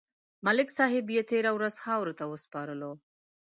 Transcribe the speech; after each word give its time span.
ملک 0.45 0.67
صاحب 0.77 1.05
یې 1.15 1.21
تېره 1.31 1.51
ورځ 1.57 1.75
خاورو 1.83 2.13
ته 2.19 2.23
وسپارلو. 2.27 2.91